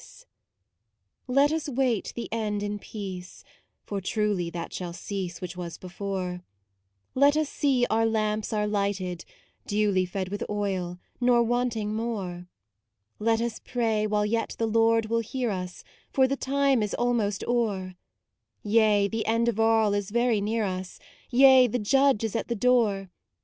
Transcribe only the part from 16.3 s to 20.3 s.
time is almost o'er; Yea, the end of all is